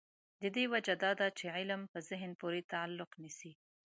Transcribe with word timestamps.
د 0.41 0.43
دې 0.55 0.65
وجه 0.73 0.93
دا 1.03 1.11
ده 1.19 1.27
چې 1.37 1.45
علم 1.57 1.81
په 1.91 1.97
ذهن 2.09 2.31
پورې 2.41 2.67
تعلق 2.73 3.09
نیسي. 3.21 3.51